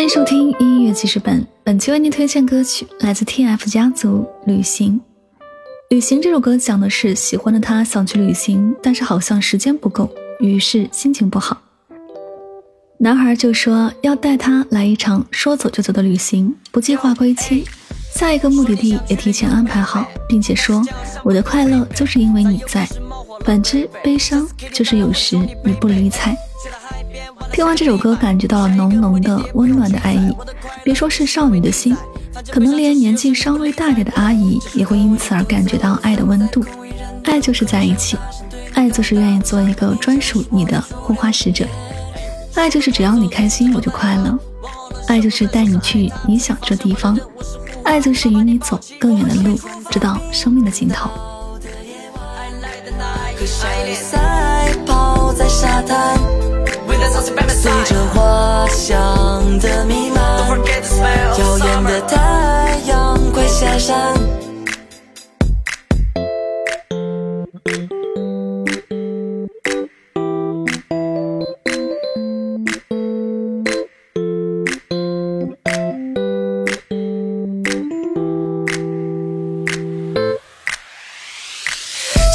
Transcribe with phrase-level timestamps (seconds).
[0.00, 4.94] 欢迎收听音乐记事本，本期为您推荐歌曲来自 TF 家族《旅行》。
[5.90, 11.60] 《旅行》这首歌讲的是喜欢的他想去旅行，但是好像时间不够，于是心情不好。
[12.96, 17.66] 男孩就说要带他来一场说走就走的旅行，不计划归期，
[18.14, 20.82] 下一个目的地也提前安排好，并且说
[21.22, 22.88] 我的快乐就是因为你在，
[23.44, 26.34] 反之悲伤就是有时你不理睬。
[27.52, 30.34] 听完这首歌，感觉到了浓浓的温暖的爱意。
[30.84, 31.96] 别说是少女的心，
[32.50, 36.64] 可能连年纪稍微大点的阿姨也会因此而感觉到爱的温度。
[37.24, 38.16] 爱就是在一起，
[38.74, 41.66] 爱就是愿意做一个专属你的护花使者，
[42.54, 44.38] 爱就是只要你开心我就快乐，
[45.06, 47.18] 爱就是带你去你想去的地方，
[47.84, 49.58] 爱就是与你走更远的路，
[49.90, 51.10] 直到生命的尽头。
[57.22, 60.24] 随着花香的弥漫，
[61.38, 64.14] 耀眼的太阳快下山。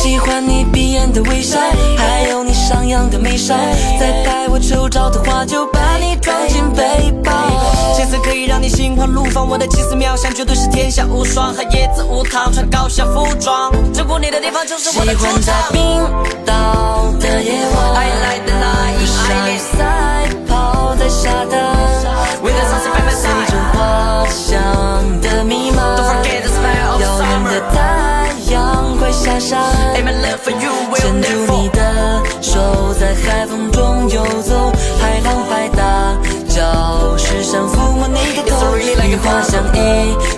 [0.00, 1.58] 喜欢你闭眼的微笑，
[1.96, 3.56] 还有你上扬的眉梢。
[3.98, 4.57] 再待我
[5.44, 7.32] 就把你装进背包。
[7.98, 11.52] 颜色可以让你心花怒放，我的奇思妙想，绝对是天下无双。
[11.52, 15.32] 和叶子舞堂，穿高校服装，照顾你的地方就是我的主场。
[15.32, 15.78] 喜欢在冰
[16.44, 17.94] 岛的夜晚，
[18.96, 19.74] 和少女赛
[20.48, 21.58] 跑在沙滩，
[23.10, 25.78] 随着花香的弥漫，
[27.00, 27.76] 遥远的太
[28.52, 29.58] 阳快下山。
[30.96, 34.67] 牵住你的手，在海风中游走，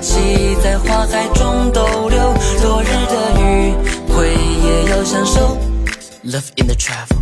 [0.00, 3.74] 一起在花海中逗留，落日的余
[4.10, 5.58] 晖也要享受。
[6.24, 7.18] Love in the travel。